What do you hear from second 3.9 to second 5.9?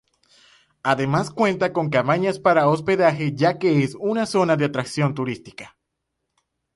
una zona de atracción turística.